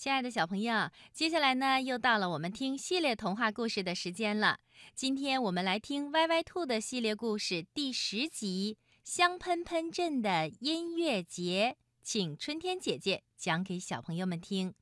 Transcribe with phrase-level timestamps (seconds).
[0.00, 4.58] 亲爱的小朋友，接下来呢，又到了我们听系列童话故事的时间了。
[4.94, 14.72] 今天我们来听《歪歪兔》的系列故事第十集《香喷喷镇的音乐节》，请春天姐姐讲给小朋友们听。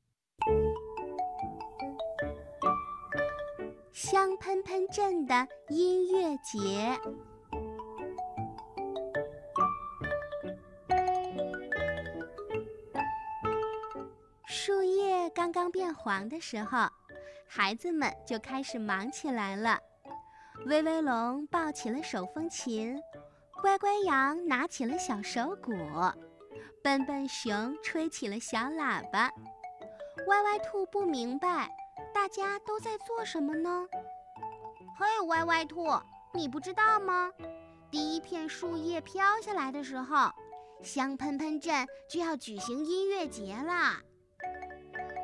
[3.91, 6.97] 香喷喷镇的音乐节。
[14.51, 16.87] 树叶刚刚变黄的时候，
[17.47, 19.79] 孩子们就开始忙起来了。
[20.65, 22.99] 威威龙抱起了手风琴，
[23.61, 25.71] 乖乖羊拿起了小手鼓，
[26.83, 29.31] 笨笨熊吹起了小喇叭。
[30.27, 31.69] 歪歪兔不明白，
[32.13, 33.87] 大家都在做什么呢？
[34.97, 35.87] 嘿，歪歪兔，
[36.33, 37.31] 你不知道吗？
[37.89, 40.29] 第一片树叶飘下来的时候，
[40.83, 44.01] 香喷喷镇就要举行音乐节啦！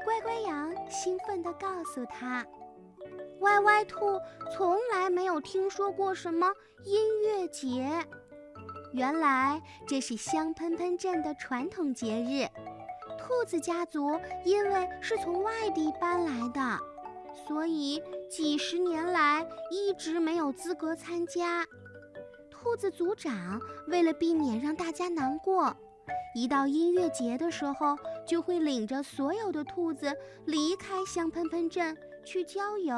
[0.05, 2.45] 乖乖羊兴奋地告诉他
[3.41, 4.21] ：“歪歪兔
[4.55, 7.89] 从来没有听说过什么音乐节，
[8.93, 12.47] 原来这是香喷喷镇的传统节日。
[13.17, 16.79] 兔子家族因为是从外地搬来的，
[17.47, 17.99] 所以
[18.29, 21.65] 几十年来一直没有资格参加。
[22.51, 25.75] 兔子族长为了避免让大家难过。”
[26.35, 27.97] 一到音乐节的时候，
[28.27, 30.13] 就会领着所有的兔子
[30.45, 32.93] 离开香喷喷镇去郊游。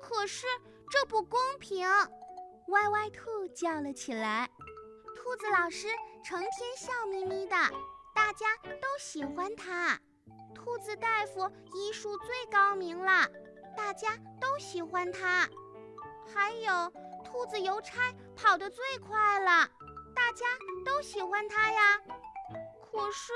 [0.00, 0.46] 可是
[0.90, 1.86] 这不公平！
[2.68, 4.48] 歪歪兔叫了起来。
[5.14, 5.86] 兔子老师
[6.24, 7.54] 成天笑眯眯的，
[8.14, 10.00] 大家都喜欢他。
[10.54, 13.28] 兔子大夫医术最高明了，
[13.76, 15.46] 大家都喜欢他。
[16.26, 16.90] 还有
[17.22, 19.68] 兔子邮差跑得最快了，
[20.20, 20.44] 大家
[20.84, 21.80] 都喜欢它呀。
[22.92, 23.32] 可是，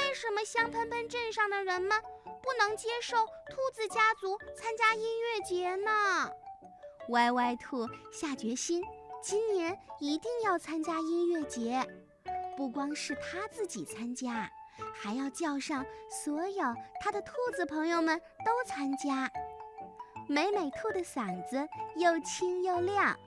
[0.00, 2.00] 为什么香喷喷镇上的人们
[2.40, 6.30] 不能接受兔子家族参加音乐节呢？
[7.08, 8.84] 歪歪兔下决心，
[9.20, 11.84] 今年一定要参加音乐节。
[12.56, 14.48] 不光是他自己参加，
[14.94, 15.84] 还要叫上
[16.24, 16.62] 所有
[17.00, 19.28] 他的兔子朋友们都参加。
[20.28, 23.18] 美美兔的嗓子又清又亮，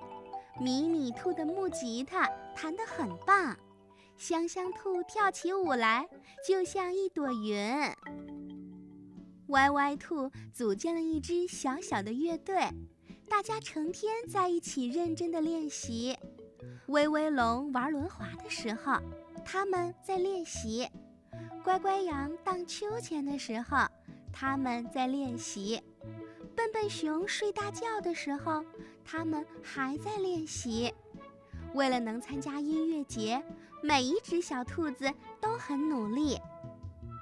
[0.59, 3.57] 米米兔的木吉他弹得很棒。
[4.17, 6.07] 香香兔跳起舞来，
[6.47, 7.57] 就像一朵云。
[9.47, 12.55] 歪歪兔组建了一支小小的乐队，
[13.27, 16.17] 大家成天在一起认真的练习。
[16.87, 18.97] 威威龙玩轮滑的时候，
[19.43, 20.87] 他们在练习；
[21.63, 23.85] 乖乖羊荡秋千的时候，
[24.31, 25.81] 他们在练习；
[26.55, 28.63] 笨笨熊睡大觉的时候，
[29.03, 30.93] 他们还在练习。
[31.73, 33.43] 为了能参加音乐节，
[33.81, 35.11] 每一只小兔子
[35.41, 36.39] 都很努力。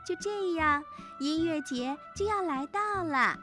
[0.05, 0.83] 就这样，
[1.19, 3.37] 音乐节就要来到了。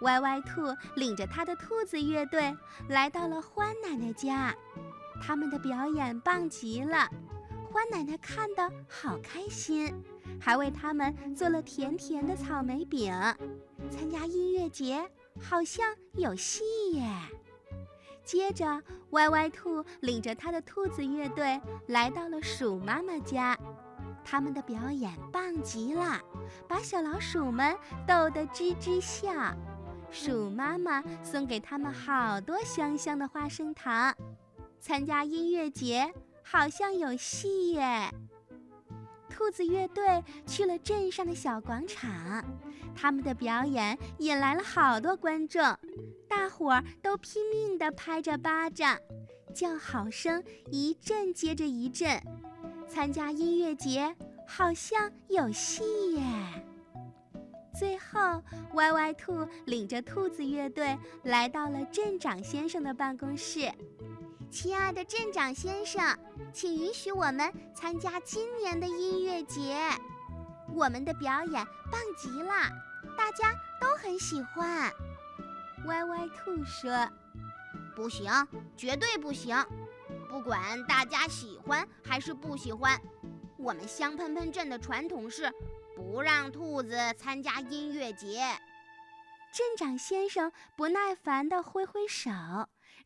[0.00, 0.62] 歪歪兔
[0.96, 2.54] 领着他的兔子乐队
[2.88, 4.54] 来到了欢奶奶家，
[5.22, 7.08] 他们的表演棒极了，
[7.70, 9.94] 欢奶奶看得好开心，
[10.40, 13.14] 还为他们做了甜甜的草莓饼。
[13.90, 15.08] 参加音乐节
[15.40, 17.08] 好像有戏耶！
[18.24, 23.56] 接着，歪歪兔领着他的兔子乐队来到了鼠妈妈家，
[24.24, 26.20] 他们的表演棒极了，
[26.66, 27.76] 把小老鼠们
[28.06, 29.54] 逗得吱吱笑。
[30.10, 34.14] 鼠妈妈送给他们好多香香的花生糖。
[34.80, 36.12] 参加音乐节
[36.42, 38.10] 好像有戏耶！
[39.28, 42.44] 兔子乐队去了镇上的小广场，
[42.94, 45.62] 他们的表演引来了好多观众。
[46.28, 48.98] 大伙儿都拼命地拍着巴掌，
[49.54, 52.20] 叫好声一阵接着一阵。
[52.88, 54.14] 参加音乐节
[54.46, 56.22] 好像有戏耶！
[57.76, 58.42] 最后，
[58.74, 63.72] 歪歪兔领着兔子乐队来到了镇长先生的办公室。
[64.50, 66.16] 亲爱的镇长先生，
[66.52, 69.76] 请允许我们参加今年的音乐节。
[70.74, 72.52] 我们的表演棒极了，
[73.16, 74.92] 大家都很喜欢。
[75.86, 77.08] 歪歪兔说
[77.94, 78.28] ：“不行，
[78.76, 79.56] 绝对不行！
[80.28, 83.00] 不管大家喜欢还是不喜欢，
[83.56, 85.52] 我们香喷喷镇的传统是
[85.94, 88.42] 不让兔子参加音乐节。”
[89.54, 92.30] 镇长先生不耐烦地挥挥手，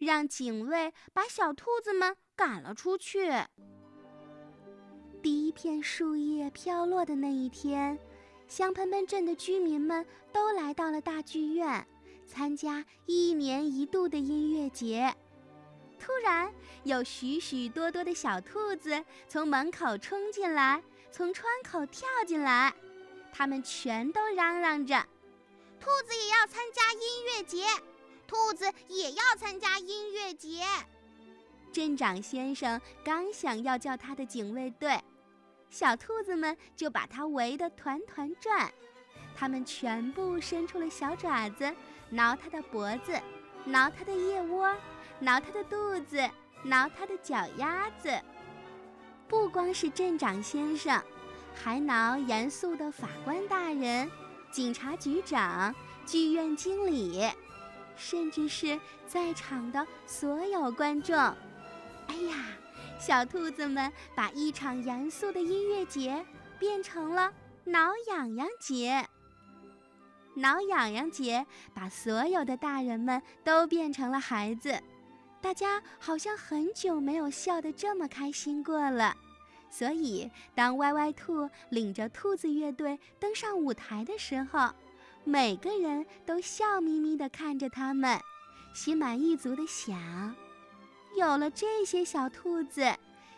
[0.00, 3.31] 让警卫把小兔子们赶了出去。
[5.29, 7.99] 第一片树叶飘落的那一天，
[8.49, 11.87] 香喷喷镇的居民们都来到了大剧院。
[12.25, 15.15] 参加一年一度的音乐节，
[15.99, 16.51] 突然
[16.85, 20.83] 有许许多多的小兔子从门口冲进来，
[21.13, 22.75] 从窗口跳进来。
[23.31, 24.97] 他们全都嚷嚷着
[25.79, 27.67] ：“兔子也要参加音乐节！
[28.27, 30.63] 兔子也要参加音乐节！”
[31.71, 34.99] 镇长先生刚想要叫他的警卫队，
[35.70, 38.70] 小兔子们就把它围得团团转。
[39.37, 41.73] 它们全部伸出了小爪子，
[42.11, 43.20] 挠它的脖子，
[43.65, 44.75] 挠它的腋窝，
[45.20, 46.29] 挠它的肚子，
[46.65, 48.11] 挠它的脚丫子。
[49.29, 51.00] 不光是镇长先生，
[51.55, 54.11] 还挠严肃的法官大人、
[54.50, 55.75] 警察局长、
[56.06, 57.31] 剧院经理，
[57.94, 61.15] 甚至是在场的所有观众。
[61.15, 62.47] 哎呀，
[62.99, 66.27] 小兔子们把一场严肃的音乐节
[66.59, 67.33] 变成了
[67.65, 69.06] 挠痒痒节。
[70.35, 74.81] 挠痒痒节把所有的大人们都变成了孩子，
[75.41, 79.17] 大家好像很久没有笑得这么开心过了。
[79.71, 84.71] 所以，当歪歪兔领着兔子乐队登上舞台的时候，
[85.25, 88.19] 每个人都笑眯眯地看着他们，
[88.75, 90.35] 心满意足地想：
[91.16, 92.94] 有了这些小兔子，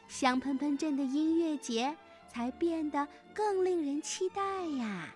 [0.08, 1.96] 香喷喷镇的音乐节
[2.28, 4.43] 才变得更令人期待
[4.78, 5.14] 呀！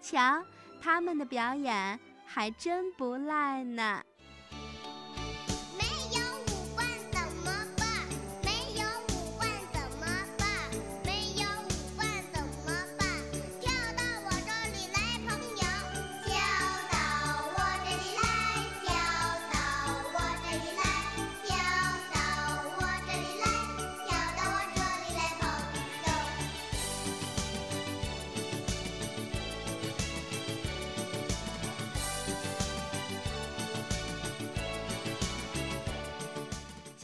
[0.00, 0.44] 瞧。
[0.82, 4.02] 他们的表演还真不赖呢。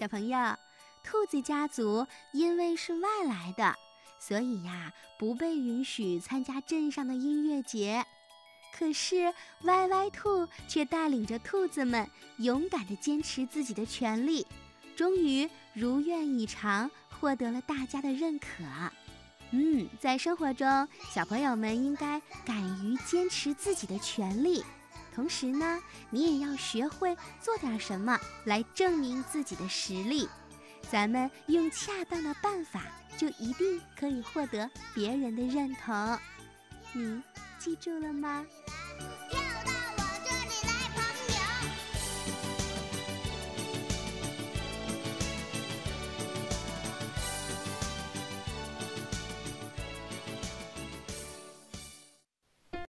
[0.07, 0.39] 小朋友，
[1.03, 3.75] 兔子家族因为是外来的，
[4.21, 8.07] 所以呀不被允许参加镇上的音乐节。
[8.73, 14.47] 可是歪歪兔却带领着兔子们勇敢地坚持自己的权利，
[14.95, 18.47] 终于如愿以偿获得了大家的认可。
[19.51, 24.65] 嗯，在生活中，小朋友们应该敢于坚持自己的权利。
[25.17, 30.29] 同时呢，你也要学会做点什么来证明自己的实力。
[30.91, 32.83] 咱们用恰当的办法，
[33.17, 36.19] 就一定可以获得别人的认同。
[36.93, 37.23] 你
[37.59, 38.45] 记住了吗？